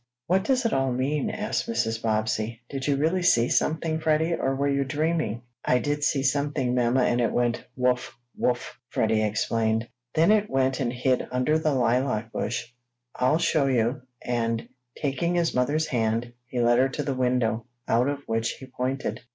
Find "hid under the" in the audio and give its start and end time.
10.91-11.75